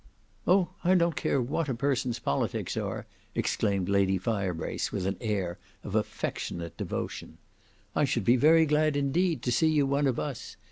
[0.47, 0.69] "Oh!
[0.83, 3.05] I don't care what a person's politics are!"
[3.35, 7.37] exclaimed Lady Firebrace with an air of affectionate devotion.
[7.95, 10.55] "I should be very glad indeed to see you one of us.